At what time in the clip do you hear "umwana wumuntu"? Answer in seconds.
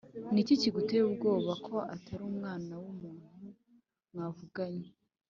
2.31-3.47